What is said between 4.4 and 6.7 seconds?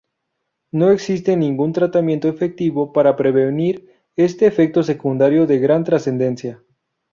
efecto secundario de gran trascendencia.